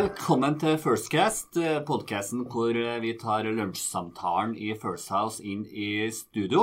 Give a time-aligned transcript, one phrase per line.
[0.00, 2.72] Velkommen til Firstcast, podkasten hvor
[3.02, 6.62] vi tar lunsjsamtalen i First House inn i studio.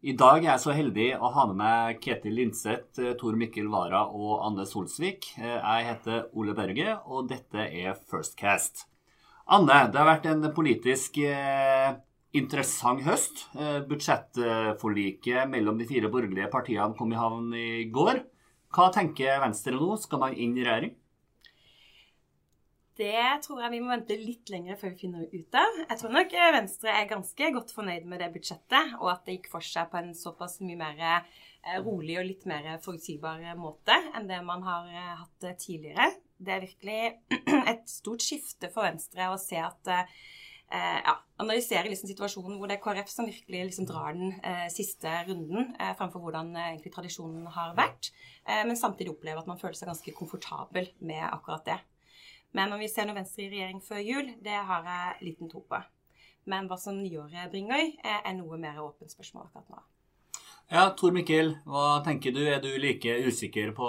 [0.00, 4.06] I dag er jeg så heldig å ha med meg Ketil Linseth, Tor Mikkel Wara
[4.06, 5.28] og Anne Solsvik.
[5.36, 8.86] Jeg heter Ole Berge, og dette er Firstcast.
[9.44, 11.98] Anne, det har vært en politisk eh,
[12.32, 13.44] interessant høst.
[13.60, 18.24] Eh, budsjettforliket mellom de fire borgerlige partiene kom i havn i går.
[18.72, 20.00] Hva tenker Venstre nå?
[20.00, 20.96] Skal man inn i regjering?
[23.00, 25.76] Det tror jeg vi må vente litt lenger før vi finner ut av.
[25.86, 29.38] Jeg tror nok eh, Venstre er ganske godt fornøyd med det budsjettet, og at det
[29.38, 33.96] gikk for seg på en såpass mye mer eh, rolig og litt mer forutsigbar måte
[34.12, 36.10] enn det man har eh, hatt tidligere.
[36.36, 37.00] Det er virkelig
[37.72, 39.94] et stort skifte for Venstre å se at
[40.70, 45.10] ja, analysere liksom situasjonen hvor det er KrF som virkelig liksom drar den eh, siste
[45.26, 46.52] runden, eh, fremfor hvordan
[46.84, 48.12] tradisjonen har vært,
[48.46, 51.80] men samtidig opplever at man føler seg ganske komfortabel med akkurat det.
[52.56, 55.62] Men om vi ser noe Venstre i regjering før jul, det har jeg liten tro
[55.68, 55.80] på.
[56.50, 59.82] Men hva som nyåret bringer, er noe mer åpent spørsmål akkurat nå.
[60.70, 62.44] Ja, Tor Mikkel, hva tenker du?
[62.46, 63.88] Er du like usikker på,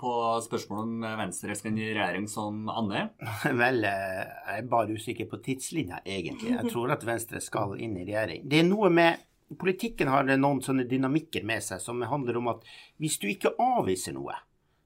[0.00, 3.04] på spørsmålet om Venstre skal inn i regjering som Anne?
[3.60, 6.56] Vel, eh, jeg er bare usikker på tidslinja, egentlig.
[6.56, 8.48] Jeg tror at Venstre skal inn i regjering.
[8.50, 12.64] Det er noe med Politikken har noen sånne dynamikker med seg som handler om at
[12.98, 14.34] hvis du ikke avviser noe,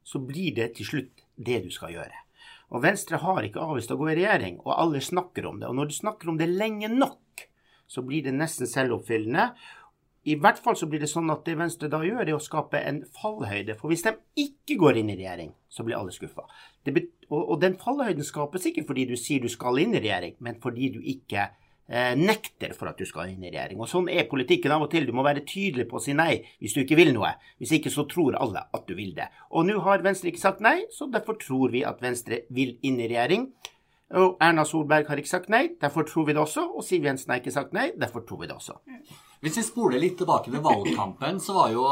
[0.04, 2.26] så blir det til slutt det du skal gjøre.
[2.70, 5.68] Og Venstre har ikke avvist å gå i regjering, og alle snakker om det.
[5.70, 7.46] Og når du snakker om det lenge nok,
[7.90, 9.48] så blir det nesten selvoppfyllende.
[10.30, 12.78] I hvert fall så blir det sånn at det Venstre da gjør, er å skape
[12.86, 13.74] en fallhøyde.
[13.80, 16.46] For hvis de ikke går inn i regjering, så blir alle skuffa.
[16.86, 20.60] Og, og den fallhøyden skapes ikke fordi du sier du skal inn i regjering, men
[20.62, 21.48] fordi du ikke
[21.90, 23.80] nekter for at du skal inn i regjering.
[23.82, 25.08] Og Sånn er politikken av og til.
[25.08, 27.32] Du må være tydelig på å si nei hvis du ikke vil noe.
[27.58, 29.26] Hvis ikke så tror alle at du vil det.
[29.50, 33.00] Og nå har Venstre ikke sagt nei, så derfor tror vi at Venstre vil inn
[33.02, 33.48] i regjering.
[34.18, 36.64] Og Erna Solberg har ikke sagt nei, derfor tror vi det også.
[36.74, 38.80] Og Siv Jensen har ikke sagt nei, derfor tror vi det også.
[39.40, 41.84] Hvis vi spoler litt tilbake til valgkampen, så var jo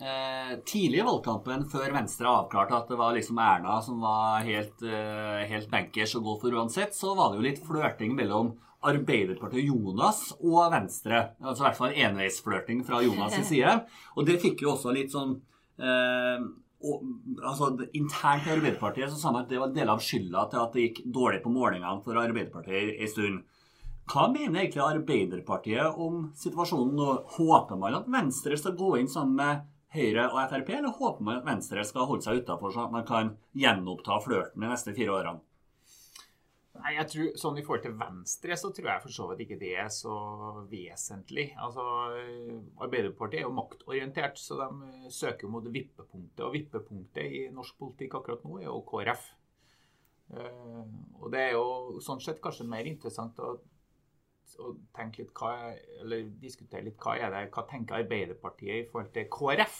[0.00, 4.80] eh, tidlig i valgkampen, før Venstre avklarte at det var liksom Erna som var helt,
[4.80, 8.54] eh, helt bankers å gå for uansett, så var det jo litt flørting mellom
[8.86, 11.24] Arbeiderpartiet Jonas og Venstre.
[11.42, 13.74] Altså i hvert fall enveisflørting fra Jonas' side.
[14.16, 15.34] Og det fikk jo også litt sånn
[15.82, 17.06] eh, og,
[17.42, 20.76] altså Internt i Arbeiderpartiet så sa man at det var del av skylda til at
[20.76, 23.40] det gikk dårlig på målingene for Arbeiderpartiet en stund.
[24.08, 27.08] Hva mener egentlig Arbeiderpartiet om situasjonen nå?
[27.34, 31.40] Håper man at Venstre skal gå inn sammen med Høyre og Frp, eller håper man
[31.40, 35.14] at Venstre skal holde seg utafor, sånn at man kan gjenoppta flørten de neste fire
[35.16, 35.42] årene?
[36.78, 39.58] Nei, jeg tror, sånn I forhold til Venstre så tror jeg for så vidt ikke
[39.60, 40.14] det er så
[40.70, 41.48] vesentlig.
[41.58, 41.84] Altså,
[42.84, 46.44] Arbeiderpartiet er jo maktorientert, så de søker søker mot vippepunktet.
[46.44, 49.26] Og vippepunktet i norsk politikk akkurat nå er jo KrF.
[50.28, 50.84] Uh,
[51.22, 53.54] og det er jo sånn sett kanskje mer interessant å,
[54.60, 55.72] å tenke litt hva,
[56.02, 59.78] eller diskutere litt hva er det, hva tenker Arbeiderpartiet i forhold til KrF.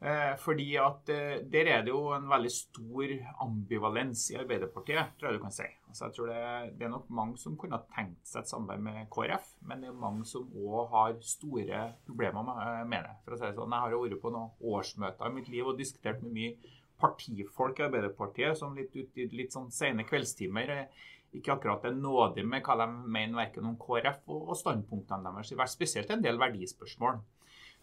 [0.00, 3.10] Eh, fordi at eh, Der er det jo en veldig stor
[3.44, 5.66] ambivalens i Arbeiderpartiet, tror jeg du kan si.
[5.90, 8.84] Altså jeg tror det, det, er nok mange som kunne ha tenkt seg et samarbeid
[8.86, 12.48] med KrF, men det er mange som òg har store problemer
[12.88, 13.14] med det.
[13.24, 15.68] For å si det sånn, Jeg har jo vært på noen årsmøter i mitt liv
[15.68, 20.88] og diskutert med mye partifolk i Arbeiderpartiet som litt ut litt sånn sene kveldstimer
[21.36, 26.10] ikke akkurat er nådig med hva de mener verken om KrF og standpunktene deres, spesielt
[26.10, 27.20] en del verdispørsmål.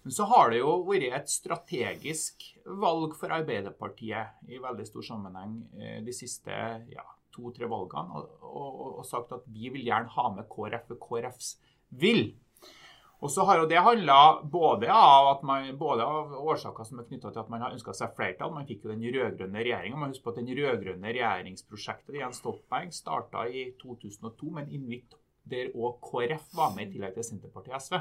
[0.05, 2.45] Men så har det jo vært et strategisk
[2.79, 6.53] valg for Arbeiderpartiet i veldig stor sammenheng eh, de siste
[6.93, 11.01] ja, to-tre valgene, og, og, og, sagt at vi vil gjerne ha med KrF for
[11.03, 11.55] KrFs
[12.01, 12.29] vil.
[13.17, 14.93] Og så har jo det handla både
[15.79, 18.53] både av årsaker som er knytta til at man har ønska seg flertall.
[18.53, 19.97] Man fikk jo den rød-grønne regjeringa.
[19.97, 25.17] Man husker på at den rød-grønne regjeringsprosjektet Jens Stoltenberg starta i 2002 med en invitt
[25.47, 27.99] der òg KrF var med, i tillegg til Senterpartiet og SV.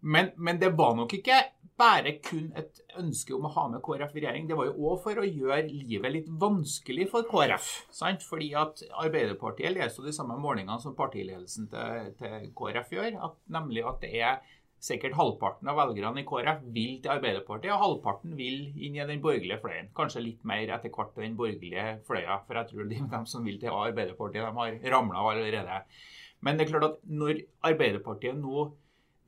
[0.00, 1.38] Men, men, det var nok ikke
[1.78, 4.46] bare kun et ønske om å ha med KrF i regjering.
[4.48, 7.70] Det var jo òg for å gjøre livet litt vanskelig for KrF.
[7.94, 8.26] Sant?
[8.26, 13.18] Fordi at Arbeiderpartiet leser de samme målingene som partiledelsen til, til KrF gjør.
[13.28, 14.40] At, nemlig at det er
[14.82, 19.22] sikkert halvparten av velgerne i KrF vil til Arbeiderpartiet, og halvparten vil inn i den
[19.22, 19.90] borgerlige fløyen.
[19.96, 23.46] Kanskje litt mer etter hvert til den borgerlige fløya, for jeg tror de, de som
[23.46, 25.80] vil til Arbeiderpartiet, de har ramla allerede.
[26.46, 28.68] Men det er klart at når Arbeiderpartiet nå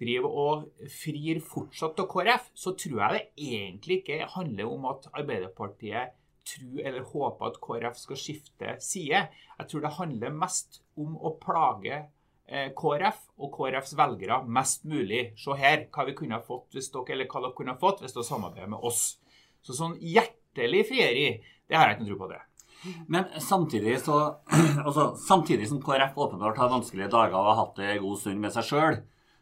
[0.01, 5.11] driver og frir fortsatt til KrF, så tror jeg det egentlig ikke handler om at
[5.13, 6.17] Arbeiderpartiet
[6.51, 9.27] tror eller håper at KrF skal skifte side.
[9.59, 11.95] Jeg tror det handler mest om å plage
[12.49, 15.31] eh, KrF og KrFs velgere mest mulig.
[15.41, 18.05] Se her hva vi kunne ha fått hvis dere, eller hva dere kunne ha fått
[18.05, 19.19] hvis dere samarbeider med oss.
[19.63, 21.27] Så sånn hjertelig frieri,
[21.69, 22.31] det har jeg ikke noe tro på.
[22.33, 22.45] det.
[23.13, 24.19] Men samtidig så
[24.87, 28.41] altså, Samtidig som KrF åpenbart har vanskelige dager og har hatt det en god stund
[28.41, 29.01] med seg sjøl,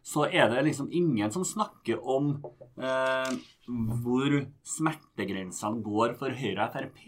[0.08, 2.30] så er det liksom ingen som snakker om
[2.80, 3.34] eh,
[3.68, 7.02] hvor smertegrensene går for Høyre og Frp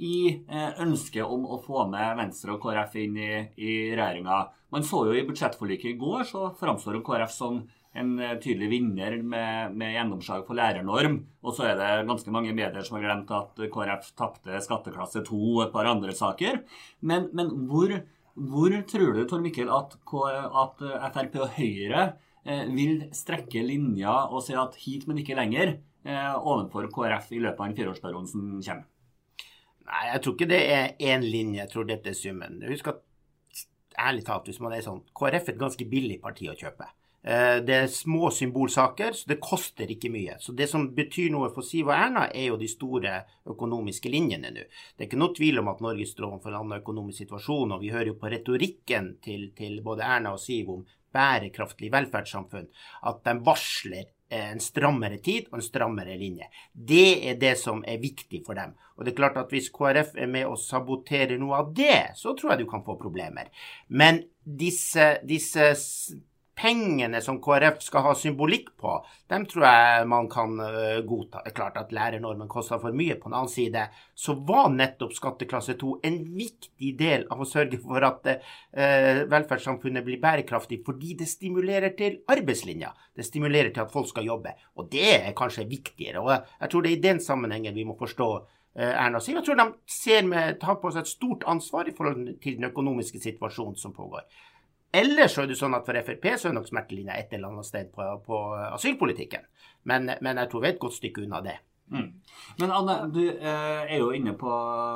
[0.00, 0.16] i
[0.48, 4.46] eh, ønsket om å få med Venstre og KrF inn i, i regjeringa.
[4.72, 7.60] Man så jo i budsjettforliket i går, så framstår KrF som
[7.92, 11.18] en eh, tydelig vinner med, med, gjennomslag for lærernorm.
[11.44, 15.42] Og så er det ganske mange medier som har glemt at KrF tapte skatteklasse 2
[15.50, 16.62] og et par andre saker.
[17.04, 17.92] Men, men hvor,
[18.34, 20.84] hvor, tror du, Tor Mikkel, at, at
[21.14, 22.04] Frp og Høyre
[22.46, 25.76] eh, vil strekke linja og si at hit, men ikke lenger,
[26.06, 28.88] eh, overfor KrF i løpet av en fireårsperiode som kommer?
[29.82, 31.60] Nei, jeg tror ikke det er én linje.
[31.60, 32.60] Jeg tror dette er summen.
[32.70, 33.02] Husk at
[34.00, 36.86] ærlig talt, hvis man er sånn KrF er et ganske billig parti å kjøpe.
[37.22, 40.36] Eh, det er små symbolsaker, så det koster ikke mye.
[40.40, 44.50] Så Det som betyr noe for Siv og Erna, er jo de store økonomiske linjene
[44.50, 44.64] nå.
[44.96, 47.80] Det er ikke noe tvil om at Norge står overfor en annen økonomisk situasjon, og
[47.80, 50.82] vi hører jo på retorikken til, til både Erna og Siv om
[51.12, 52.68] bærekraftig velferdssamfunn,
[53.06, 56.48] at de varsler en strammere tid og en strammere linje.
[56.72, 58.72] Det er det som er viktig for dem.
[58.96, 62.32] Og det er klart at hvis KrF er med og saboterer noe av det, så
[62.34, 63.52] tror jeg du kan få problemer.
[63.88, 65.72] Men disse, disse
[66.54, 68.94] pengene som KrF skal ha symbolikk på,
[69.30, 71.40] dem tror jeg man kan uh, godta.
[71.42, 73.16] Det er klart at lærernormen koster for mye.
[73.20, 77.80] På den annen side så var nettopp skatteklasse 2 en viktig del av å sørge
[77.82, 82.92] for at eh, velferdssamfunnet blir bærekraftig, fordi det stimulerer til arbeidslinja.
[83.16, 84.54] Det stimulerer til at folk skal jobbe.
[84.78, 86.22] Og det er kanskje viktigere.
[86.22, 89.40] Og jeg tror det er i den sammenhengen vi må forstå uh, Erna Siv.
[89.40, 93.22] Jeg tror de med, tar på seg et stort ansvar i forhold til den økonomiske
[93.24, 94.28] situasjonen som pågår.
[94.92, 97.68] Eller så er det sånn at for Frp så er nok smertelinja et eller annet
[97.68, 99.46] sted på, på asylpolitikken.
[99.88, 101.56] Men, men, jeg tror vi er et godt stykke unna det.
[101.92, 102.10] Mm.
[102.60, 104.50] Men Anne, du eh, er jo inne på,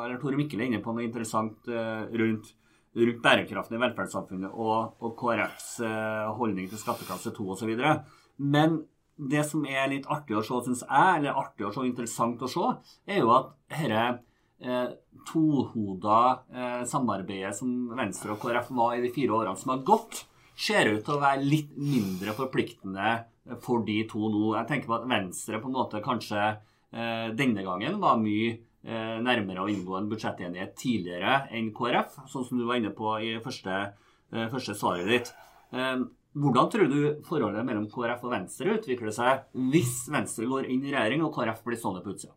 [0.04, 2.52] eller Tore Mikkel er inne på noe interessant eh, rundt,
[2.96, 7.74] rundt, bærekraften i velferdssamfunnet og, og KrFs eh, holdning til skatteklasse 2 osv.
[8.36, 8.78] Men
[9.16, 12.52] det som er litt artig å se, syns jeg, eller artig å se, interessant å
[12.52, 12.72] se,
[13.08, 14.06] er jo at dette
[14.62, 14.88] eh,
[15.28, 16.20] tohoda
[16.52, 20.24] eh, samarbeidet som Venstre og KrF var i de fire årene som har gått,
[20.56, 23.16] ser ut til å være litt mindre forpliktende
[23.62, 24.54] for de to nå.
[24.56, 28.54] Jeg tenker på at Venstre på en måte kanskje eh, denne gangen var mye
[28.86, 33.18] eh, nærmere å inngå en budsjettenighet tidligere enn KrF, sånn som du var inne på
[33.22, 33.82] i første,
[34.32, 35.34] eh, første svaret ditt.
[35.72, 36.06] Eh,
[36.36, 40.92] hvordan tror du forholdet mellom KrF og Venstre utvikler seg hvis Venstre går inn i
[40.92, 42.34] regjering og KrF blir stående på utsida?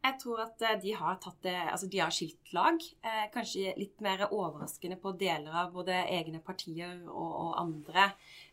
[0.00, 2.80] Jeg tror at eh, de har tatt det, altså de har skilt lag.
[3.04, 8.06] Eh, kanskje litt mer overraskende på deler av både egne partier og, og andre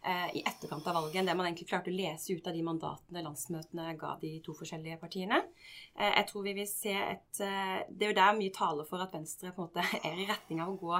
[0.03, 2.65] eh, i etterkant av valget enn det man egentlig klarte å lese ut av de
[2.67, 5.39] mandatene landsmøtene ga de to forskjellige partiene.
[5.95, 9.01] Eh, jeg tror vi vil se et eh, Det er jo der mye taler for
[9.03, 10.99] at Venstre på en måte er i retning av å gå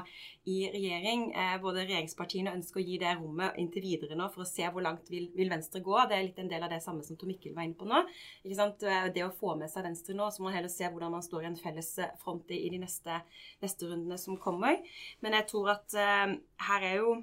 [0.50, 1.28] i regjering.
[1.36, 4.86] Eh, både regjeringspartiene ønsker å gi det rommet inntil videre nå for å se hvor
[4.86, 6.00] langt vil, vil Venstre gå.
[6.08, 8.04] Det er litt en del av det samme som Tom Mikkel var inne på nå.
[8.48, 11.44] Det å få med seg Venstre nå så må man heller se hvordan man står
[11.44, 13.16] i en felles eh, front i, de neste,
[13.64, 14.78] neste, rundene som kommer.
[15.26, 16.36] Men jeg tror at uh,
[16.68, 17.16] her er jo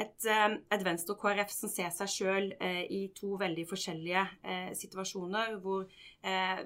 [0.00, 4.22] et, eh, et, Venstre og KrF som ser seg sjøl eh, i to veldig forskjellige
[4.42, 5.86] eh, situasjoner, hvor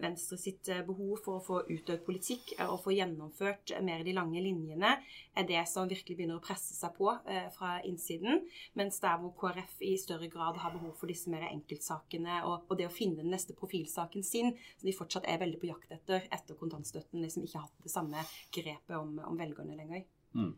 [0.03, 4.43] Venstre sitt eh, behov for å få utøvd politikk og få gjennomført mer de lange
[4.43, 4.97] linjene
[5.35, 7.13] er det som virkelig begynner å presse seg på
[7.55, 8.43] fra innsiden,
[8.79, 12.79] mens der hvor KrF i større grad har behov for disse mer enkeltsakene og, og
[12.79, 16.27] det å finne den neste profilsaken sin, som de fortsatt er veldig på jakt etter
[16.35, 20.07] etter kontantstøtten, liksom ikke har hatt det samme grepet om, om velgerne lenger.
[20.35, 20.53] Mm.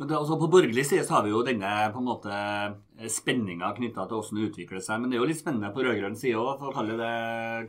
[0.00, 2.36] Altså på borgerlig side så har vi jo denne på en måte
[3.12, 5.00] spenninga knytta til hvordan det utvikler seg.
[5.00, 7.12] Men det er jo litt spennende på rød-grønn side òg, for å kalle det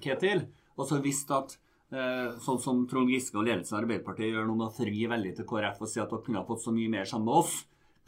[0.03, 0.45] Ketil.
[0.79, 1.57] Og så visst at
[1.93, 5.33] eh, sånn som Trond Giske og ledelsen av Arbeiderpartiet gjør noe med å fri veldig
[5.37, 7.57] til KrF og si at dere kunne ha fått så mye mer sammen med oss,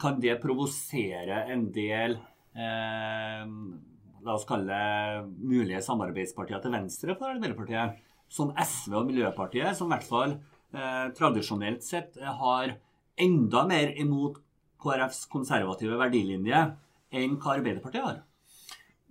[0.00, 2.16] kan det provosere en del
[2.56, 3.44] eh,
[4.24, 7.98] La oss kalle det mulige samarbeidspartier til venstre for Arbeiderpartiet.
[8.32, 12.72] Som SV og Miljøpartiet, som i hvert fall eh, tradisjonelt sett har
[13.16, 14.40] enda mer imot
[14.82, 16.62] KrFs konservative verdilinje
[17.14, 18.22] enn hva Arbeiderpartiet har?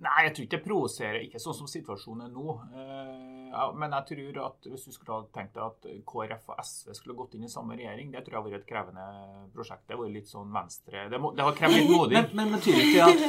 [0.03, 1.19] Nei, jeg tror ikke det provoserer.
[1.23, 2.55] Ikke sånn som situasjonen er nå.
[2.75, 7.15] Eh, men jeg tror at hvis du skulle tenkt deg at KrF og SV skulle
[7.19, 9.05] gått inn i samme regjering, det tror jeg har vært et krevende
[9.53, 9.85] prosjekt.
[9.87, 12.17] Det har vært litt sånn venstre Det, må, det har krevd litt modig.
[12.17, 13.25] Men, men betyr ikke at,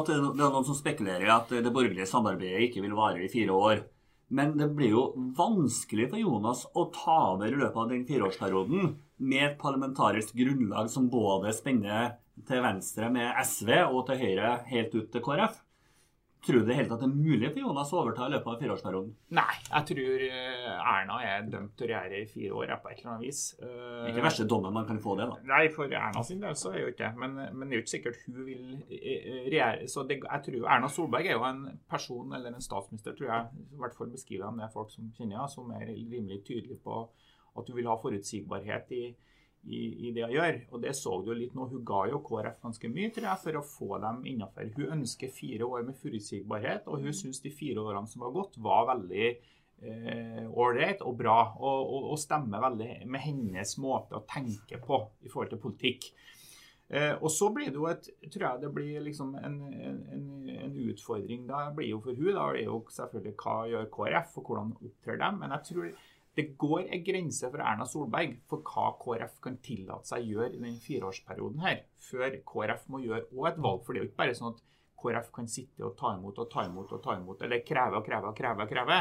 [0.00, 3.30] at det er noen som spekulerer i at det borgerlige samarbeidet ikke vil vare i
[3.30, 3.86] fire år?
[4.30, 5.04] Men det blir jo
[5.36, 10.90] vanskelig for Jonas å ta over i løpet av den fireårsperioden med et parlamentarisk grunnlag
[10.92, 12.14] som både spenner
[12.46, 15.58] til venstre med SV og til høyre helt ut til KrF.
[16.40, 18.62] Tror du det helt at det er mulig for Jonas å overta i løpet av
[18.62, 19.10] fireårsperioden?
[19.36, 23.02] Nei, jeg tror eh, Erna er dømt til å regjere i fire år på et
[23.02, 23.40] eller annet vis.
[23.60, 25.36] Eh, Ikke verste dommen man kan få det, da.
[25.50, 27.12] Nei, for Erna sin del så er jo ikke det.
[27.20, 29.88] Men, men det er jo ikke sikkert hun vil eh, regjere.
[29.92, 33.64] Så det, jeg tror Erna Solberg er jo en person, eller en statsminister, tror jeg,
[33.76, 37.02] i hvert fall beskriver de det folk som kjenner henne, som er rimelig tydelig på
[37.04, 39.04] at hun vil ha forutsigbarhet i
[39.64, 40.58] i, i, det hun gjør.
[40.72, 41.68] Og det så du litt nå.
[41.70, 44.72] Hun ga jo KrF ganske mye tror jeg, for å få dem innafor.
[44.76, 48.60] Hun ønsker fire år med forutsigbarhet, og hun syns de fire årene som var gått,
[48.62, 49.32] var veldig
[49.80, 51.38] ålreit eh, og bra.
[51.58, 56.10] Og, og, og, stemmer veldig med hennes måte å tenke på i forhold til politikk.
[56.90, 60.72] Eh, og så blir det jo et tror jeg det blir liksom en, en, en
[60.90, 64.48] utfordring da blir jo for hun da, det er jo selvfølgelig hva gjør KrF, og
[64.50, 65.38] hvordan opptrer dem.
[65.42, 65.92] Men jeg tror
[66.40, 70.56] det går en grense for Erna Solberg for hva KrF kan tillate seg å gjøre
[70.56, 73.84] i den fireårsperioden her, før KrF må gjøre også et valg.
[73.84, 74.64] For det er jo ikke bare sånn at
[75.00, 78.06] KrF kan sitte og ta imot og ta imot og ta imot, eller kreve og
[78.06, 78.64] kreve og kreve.
[78.64, 78.98] og kreve.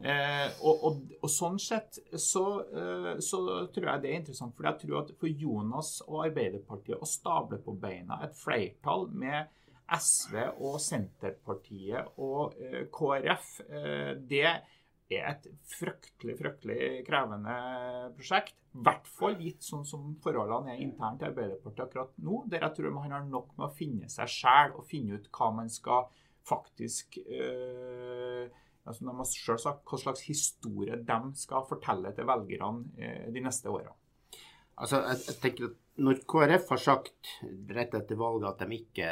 [0.00, 3.42] Eh, og, og, og, sånn sett så, eh, så,
[3.74, 4.54] tror jeg det er interessant.
[4.56, 9.52] For jeg tror at for Jonas og Arbeiderpartiet å stable på beina et flertall med
[9.94, 14.48] SV og Senterpartiet og eh, KrF, eh, det
[15.12, 17.54] er et fryktelig fryktelig krevende
[18.16, 18.56] prosjekt.
[18.74, 22.42] I hvert fall gitt sånn som forholdene er internt i Arbeiderpartiet akkurat nå.
[22.50, 25.50] Der jeg tror man har nok med å finne seg sjæl og finne ut hva
[25.54, 26.08] man skal
[26.44, 28.48] faktisk øh,
[28.84, 33.44] altså De har selv sagt hva slags historie de skal fortelle til velgerne øh, de
[33.44, 33.94] neste åra.
[34.74, 37.28] Altså, jeg, tenker at Når KrF har sagt
[37.70, 39.10] rett etter valget at de ikke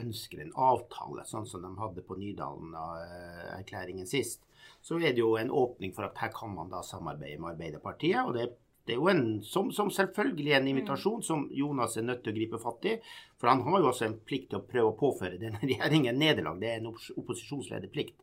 [0.00, 4.46] ønsker en avtale, sånn som de hadde på Nydalen-erklæringen sist,
[4.82, 8.24] så er det jo en åpning for at her kan man da samarbeide med Arbeiderpartiet.
[8.26, 8.48] og det,
[8.86, 12.36] det er jo en, som, som, selvfølgelig en invitasjon som Jonas er nødt til å
[12.36, 12.96] gripe fatt i.
[13.38, 16.58] For han har jo også en plikt til å prøve å påføre denne regjeringen nederlag.
[16.58, 18.18] Det er en opposisjonslederplikt.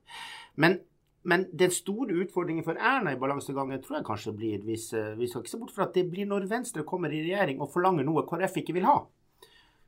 [0.59, 0.81] Men,
[1.23, 5.45] men den store utfordringen for Erna i balansegangen tror jeg kanskje blir, hvis vi skal
[5.45, 8.27] ikke se bort fra at det blir når Venstre kommer i regjering og forlanger noe
[8.27, 8.99] KrF ikke vil ha.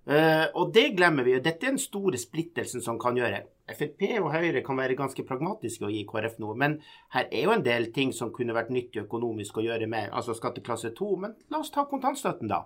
[0.01, 1.35] Uh, og det glemmer vi.
[1.37, 3.43] Dette er den store splittelsen som kan gjøre.
[3.77, 6.77] Frp og Høyre kan være ganske pragmatiske og gi KrF noe, men
[7.15, 10.35] her er jo en del ting som kunne vært nyttig økonomisk å gjøre med altså
[10.37, 11.09] skatteklasse 2.
[11.23, 12.63] Men la oss ta kontantstøtten, da.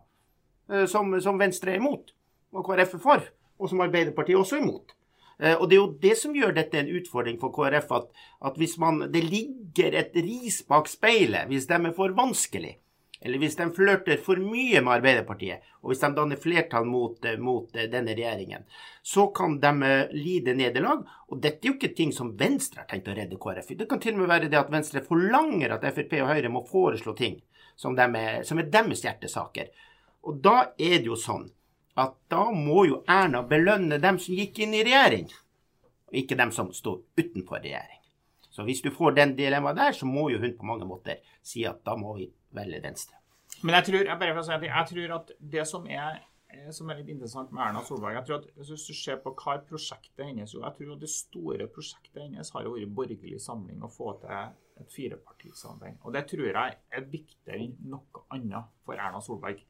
[0.72, 2.14] Uh, som, som, Venstre er imot,
[2.56, 3.28] og KrF er for.
[3.60, 4.96] Og som Arbeiderpartiet også er imot.
[5.42, 8.58] Uh, og det er jo det som gjør dette en utfordring for KrF, at, at
[8.62, 12.78] hvis man Det ligger et ris bak speilet hvis de er for vanskelig
[13.22, 17.40] eller hvis de flørter for mye med Arbeiderpartiet, og hvis de danner flertall mot, eh,
[17.40, 18.66] mot eh, denne regjeringen,
[19.02, 21.06] så kan de eh, lide nederlag.
[21.32, 23.72] Og dette er jo ikke ting som Venstre har tenkt å redde KrF.
[23.80, 26.66] Det kan til og med være det at Venstre forlanger at Frp og Høyre må
[26.68, 27.40] foreslå ting
[27.76, 29.72] som, de er, som er deres hjertesaker.
[30.26, 31.50] Og da er det jo sånn
[31.96, 35.30] at da må jo Erna belønne dem som gikk inn i regjering,
[36.12, 38.02] og ikke dem som står utenfor regjering.
[38.56, 41.66] Så hvis du får den dilemmaet der, så må jo hun på mange måter si
[41.68, 43.20] at da må vi velge Venstre.
[43.62, 46.22] Men jeg tror, jeg bare si at, jeg tror at det som er,
[46.54, 49.34] eh, som er litt interessant med Erna Solberg jeg tror at Hvis du ser på
[49.36, 53.84] hva prosjektet hennes jo, jeg tror at Det store prosjektet hennes har vært borgerlig samling
[53.84, 56.00] og få til et firepartisamarbeid.
[56.04, 59.64] Og det tror jeg er viktigere enn noe annet for Erna Solberg.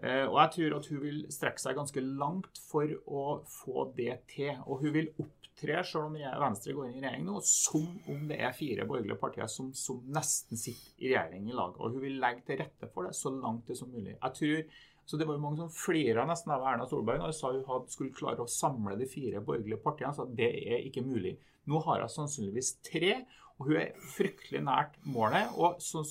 [0.00, 4.22] Eh, og jeg tror at hun vil strekke seg ganske langt for å få det
[4.32, 4.54] til.
[4.66, 8.38] Og hun vil opptre, selv om Venstre går inn i regjering nå, som om det
[8.40, 11.76] er fire borgerlige partier som, som, nesten sitter i regjering i lag.
[11.76, 14.16] Og hun vil legge til rette for det så langt det som mulig.
[14.16, 17.34] Jeg tror, så Det var jo mange som flira nesten av Erna Solberg når hun
[17.34, 20.14] sa hun hadde, skulle klare å samle de fire borgerlige partiene.
[20.16, 21.34] Så det er ikke mulig.
[21.68, 23.16] Nå har hun sannsynligvis tre,
[23.58, 25.50] og hun er fryktelig nært målet.
[25.58, 26.06] Og, så,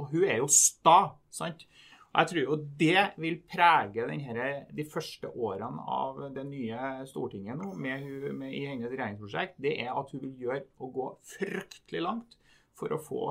[0.00, 1.12] og hun er jo sta.
[1.30, 1.68] sant?
[2.08, 7.74] Jeg tror jo det vil prege denne, de første årene av det nye Stortinget nå,
[7.76, 9.58] med, med, i hennes regjeringsprosjekt.
[9.60, 12.38] Det er at hun vil gjøre å gå fryktelig langt
[12.78, 13.22] for å få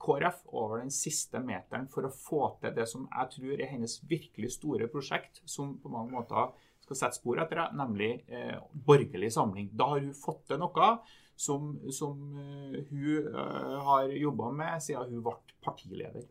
[0.00, 3.98] KrF over den siste meteren for å få til det som jeg tror er hennes
[4.08, 6.52] virkelig store prosjekt, som på mange måter
[6.84, 9.68] skal sette spor etter det, nemlig eh, borgerlig samling.
[9.76, 10.94] Da har hun fått til noe
[11.40, 16.26] som, som uh, hun uh, har jobba med siden hun ble partileder.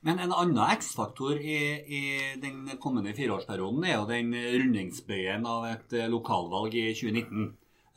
[0.00, 2.02] Men en annen X-faktor i, i,
[2.40, 7.50] den kommende fireårsperioden er jo den rundingsbøyen av et eh, lokalvalg i 2019.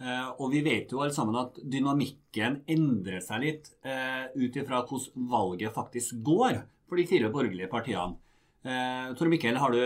[0.03, 4.81] Eh, og vi vet jo alle sammen at dynamikken endrer seg litt eh, ut ifra
[4.89, 8.19] hvordan valget faktisk går for de fire borgerlige partiene.
[8.63, 9.79] Tor Mikkel, du,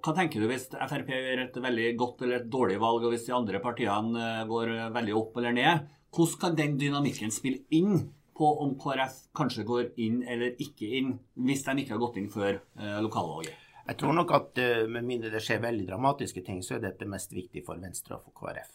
[0.00, 3.26] hva tenker du hvis Frp gjør et veldig godt eller et dårlig valg, og hvis
[3.26, 5.90] de andre partiene går veldig opp eller ned?
[6.08, 7.98] Hvordan kan den dynamikken spille inn
[8.36, 11.12] på om KrF kanskje går inn eller ikke inn,
[11.46, 13.60] hvis de ikke har gått inn før eh, lokalvalget?
[13.84, 17.08] Jeg tror nok at uh, med mindre det skjer veldig dramatiske ting, så er dette
[17.08, 18.72] mest viktig for Venstre og for KrF.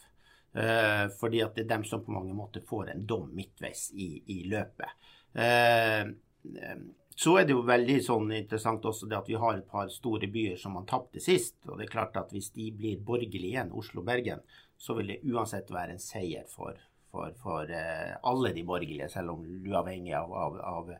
[0.52, 4.22] Eh, fordi at det er dem som på mange måter får en dom midtveis i,
[4.34, 4.96] i løpet.
[5.32, 6.80] Eh, eh,
[7.20, 10.30] så er det jo veldig sånn interessant også det at vi har et par store
[10.32, 11.58] byer som man tapte sist.
[11.68, 14.42] Og det er klart at hvis de blir borgerlige igjen, Oslo og Bergen,
[14.80, 16.78] så vil det uansett være en seier for,
[17.10, 20.90] for, for uh, alle de borgerlige, selv om uavhengig av, av, av,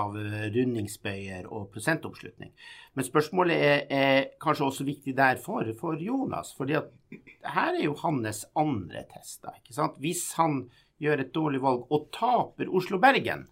[0.00, 0.16] av
[0.54, 2.52] rundingsbøyer og prosentoppslutning.
[2.94, 6.54] Men spørsmålet er, er, kanskje også viktig der for, for Jonas.
[6.56, 9.98] For her er jo hans andre sant?
[10.02, 10.64] Hvis han
[11.00, 13.46] gjør et dårlig valg og taper Oslo-Bergen,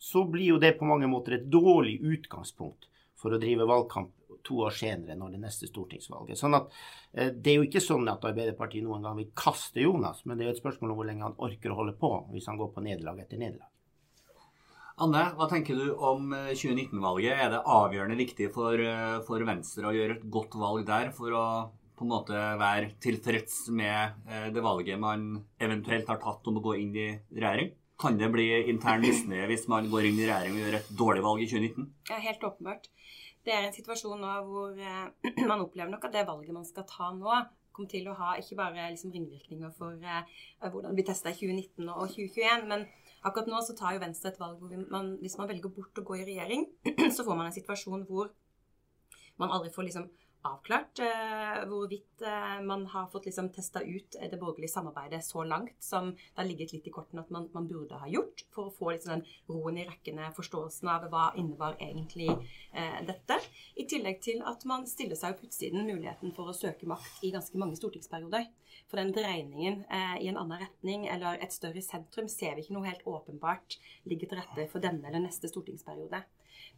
[0.00, 2.88] så blir jo det på mange måter et dårlig utgangspunkt
[3.20, 4.14] for å drive valgkamp
[4.46, 6.38] to år senere, når det neste stortingsvalget.
[6.38, 6.70] Sånn at
[7.12, 10.46] eh, Det er jo ikke sånn at Arbeiderpartiet noen gang vil kaste Jonas, men det
[10.46, 12.72] er jo et spørsmål om hvor lenge han orker å holde på hvis han går
[12.74, 13.68] på nederlag etter nederlag.
[15.00, 17.32] Anne, hva tenker du om 2019-valget?
[17.32, 21.12] Eh, er det avgjørende viktig for, eh, for, Venstre å gjøre et godt valg der
[21.16, 21.44] for å
[22.00, 24.22] på en måte være tilfreds med
[24.54, 27.74] det valget man eventuelt har tatt om å gå inn i regjering?
[28.00, 31.24] Kan det bli intern misnøye hvis man går inn i regjering og gjør et dårlig
[31.26, 31.90] valg i 2019?
[32.08, 32.88] Ja, helt åpenbart.
[33.50, 36.84] Det er en situasjon nå hvor eh, man opplever nok at det valget man skal
[36.86, 37.40] ta nå,
[37.74, 41.88] kommer til å ha ikke bare liksom ringvirkninger for eh, hvordan blir testa i 2019
[41.90, 42.86] og 2021, men
[43.26, 46.06] akkurat nå så tar jo Venstre et valg hvor man, hvis man velger bort å
[46.06, 46.68] gå i regjering,
[47.16, 48.30] så får man en situasjon hvor
[49.42, 50.06] man aldri får liksom
[50.46, 55.76] avklart eh, hvorvidt eh, man har fått liksom testa ut det borgerlige samarbeidet så langt
[55.84, 58.74] som det har ligget litt i kortene at man, man, burde ha gjort, for å
[58.74, 63.36] få liksom, den roen i rekkene, forståelsen av hva innebar egentlig eh, dette.
[63.76, 67.34] I tillegg til at man stiller seg på utsiden muligheten for å søke makt i
[67.34, 68.48] ganske mange stortingsperioder.
[68.90, 72.78] For den dreiningen eh, i en annen retning eller et større sentrum ser vi ikke
[72.78, 73.78] noe helt åpenbart
[74.08, 76.24] ligger til rette for denne eller neste stortingsperiode.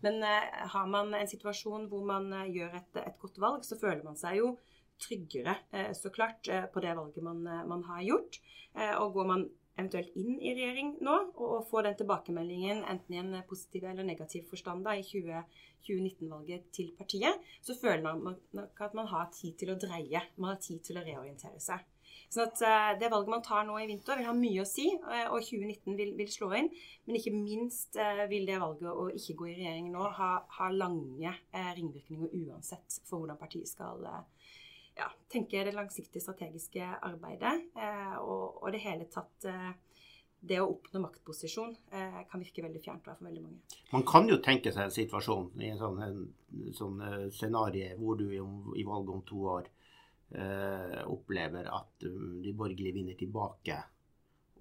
[0.00, 3.78] Men eh, har man en situasjon hvor man eh, gjør et, et, godt valg, så
[3.80, 4.52] føler man seg jo
[5.02, 8.38] tryggere, eh, så klart, på det valget man, man har gjort.
[8.72, 9.42] Og går man
[9.76, 14.46] eventuelt inn i regjering nå og, får den tilbakemeldingen enten i en positiv eller negativ
[14.48, 19.74] forstand da, i 2019-valget til partiet, så føler man nok at man har tid til
[19.74, 20.24] å dreie.
[20.38, 21.84] Man har tid til å reorientere seg.
[22.32, 25.28] Så uh, Det valget man tar nå i vinter, vil ha mye å si, uh,
[25.34, 26.70] og 2019 vil, vil, slå inn.
[27.04, 30.72] Men ikke minst uh, vil det valget å ikke gå i regjering nå ha, ha
[30.72, 34.00] lange ringvirkninger uansett for hvordan partiet skal
[34.96, 37.54] ja, tenke det langsiktige strategiske arbeidet.
[38.24, 39.48] Og, og det hele tatt
[40.42, 43.60] det å oppnå maktposisjon eh, kan virke veldig fjernt for veldig mange.
[43.92, 46.24] Man kan jo tenke seg en situasjon i en sånn,
[46.74, 46.98] sånn
[47.36, 49.82] scenario hvor du i valget om to år eh,
[51.12, 53.76] opplever at um, de borgerlige vinner tilbake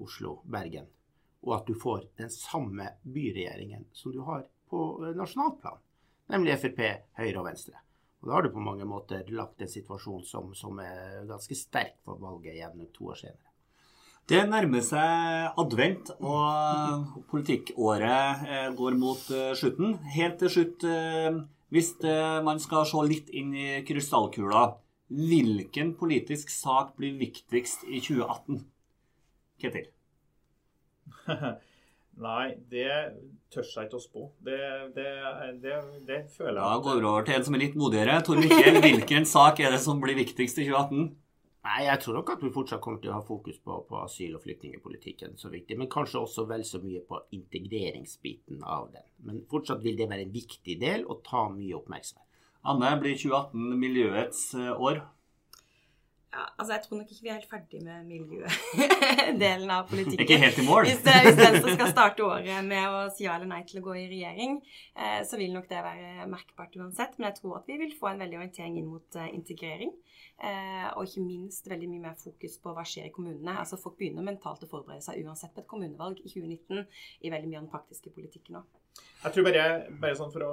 [0.01, 0.87] Oslo, Bergen,
[1.45, 5.79] og at du får den samme byregjeringen som du har på eh, nasjonalt plan,
[6.31, 6.81] nemlig Frp,
[7.19, 7.77] Høyre og Venstre.
[8.21, 11.97] Og Da har du på mange måter lagt en situasjon som, som er ganske sterk
[12.05, 13.47] for valget igjen to år senere.
[14.29, 19.97] Det nærmer seg advent, og politikkåret eh, går mot eh, slutten.
[20.13, 20.85] Helt til slutt,
[21.71, 21.93] hvis
[22.45, 24.65] man skal se litt inn i krystallkula,
[25.11, 28.61] Hvilken politisk sak blir viktigst i 2018?
[29.59, 29.89] Ketil?
[32.21, 32.91] Nei, det
[33.51, 34.27] tør jeg ikke å spå.
[34.43, 34.59] Det,
[34.95, 35.09] det,
[35.63, 38.19] det, det, føler jeg Da går vi over til en som er litt modigere.
[38.25, 41.11] Tor Mikkel, hvilken sak er det som blir viktigst i 2018?
[41.61, 44.33] Nei, Jeg tror nok at vi fortsatt kommer til å ha fokus på, på asyl-
[44.37, 49.05] og flyktningpolitikken, så viktig, men kanskje også vel så mye på integreringsbiten av den.
[49.27, 52.30] Men fortsatt vil det være en viktig del og ta mye oppmerksomhet.
[52.61, 55.01] Anne, blir 2018 miljøets eh, år?
[56.31, 60.21] Ja, altså Jeg tror nok ikke vi er helt ferdig med miljødelen av politikken.
[60.23, 60.85] Ikke helt i mål.
[60.87, 63.97] Hvis, hvis Venstre skal starte året med å si ja eller nei til å gå
[63.99, 64.59] i regjering,
[64.95, 67.17] eh, så vil nok det være merkbart uansett.
[67.17, 69.97] Men jeg tror at vi vil få en veldig orientering inn mot eh, integrering.
[70.41, 73.59] og ikke minst veldig mye mer fokus på hva skjer i kommunene.
[73.61, 76.81] Altså Folk begynner mentalt å forberede seg uansett på et kommunevalg i 2019
[77.21, 78.80] i veldig mye av den praktiske politikken òg.
[79.21, 79.65] Jeg tror bare,
[80.01, 80.51] bare sånn for å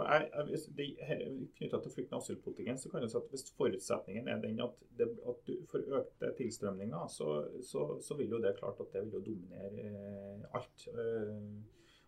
[1.57, 4.77] Knytta til flyktning- og asylpolitikken, så kan du si at hvis forutsetningen er den at,
[4.99, 7.31] det, at du får økte tilstrømninger, så,
[7.65, 10.85] så, så, vil jo det klart at det vil jo dominere eh, alt.
[10.93, 11.41] Eh,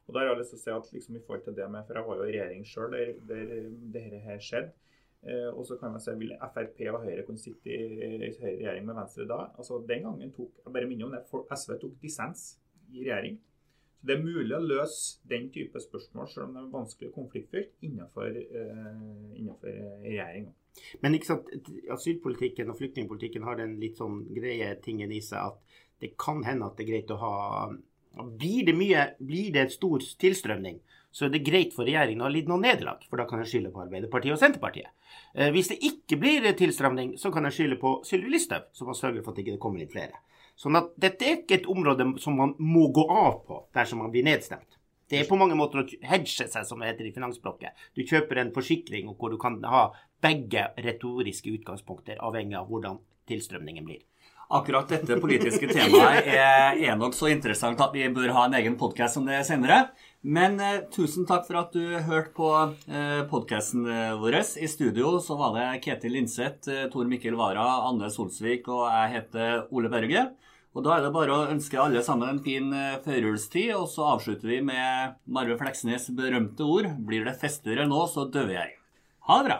[0.05, 1.87] og da har jeg lyst til å si at liksom i forhold til det med,
[1.89, 3.53] For jeg var jo i regjering sjøl der, der
[3.97, 4.73] dette her skjedde.
[5.23, 8.85] Eh, og så kan man si, Vil Frp og Høyre kunne sitte i, i regjering
[8.89, 9.47] med Venstre da?
[9.57, 12.51] Altså Den gangen tok jeg bare minner om det, SV tok dissens
[12.93, 13.41] i regjering.
[14.01, 17.19] Så Det er mulig å løse den type spørsmål, selv om det er vanskelig og
[17.19, 20.55] konfliktfylt, innenfor, uh, innenfor regjeringa.
[21.03, 21.51] Men ikke sant,
[21.93, 26.71] asylpolitikken og flyktningpolitikken har den litt sånn greie tingen i seg at det kan hende
[26.71, 27.37] at det er greit å ha
[28.11, 30.81] Blir det mye, blir det en stor tilstrømning,
[31.15, 33.47] så er det greit for regjeringen å ha lidd noen nederlag, for da kan en
[33.47, 34.91] skylde på Arbeiderpartiet og Senterpartiet.
[35.35, 38.99] Eh, hvis det ikke blir tilstrømning, så kan en skylde på Sylvi Listhaug, som har
[38.99, 40.19] sørget for at det ikke kommer inn flere.
[40.61, 44.13] Sånn at dette er ikke et område som man må gå av på dersom man
[44.13, 44.77] blir nedstemt.
[45.11, 47.75] Det er på mange måter å hedge seg, som det heter i finansspråket.
[47.97, 49.89] Du kjøper en forsikring hvor du kan ha
[50.23, 54.05] begge retoriske utgangspunkter, avhengig av hvordan tilstrømningen blir.
[54.51, 59.21] Akkurat dette politiske temaet er nok så interessant at vi bør ha en egen podkast
[59.21, 59.85] om det senere.
[60.27, 62.51] Men eh, tusen takk for at du hørte på
[62.91, 64.41] eh, podkasten eh, vår.
[64.61, 69.15] I studio så var det Ketil Linseth, eh, Tor Mikkel Wara, Anne Solsvik og jeg
[69.15, 70.27] heter Ole Berge.
[70.71, 74.07] Og Da er det bare å ønske alle sammen en fin eh, førjulstid, og så
[74.13, 76.87] avslutter vi med Marve Fleksnes' berømte ord.
[77.07, 78.79] Blir det festligere nå, så dør jeg.
[79.27, 79.59] Ha det bra.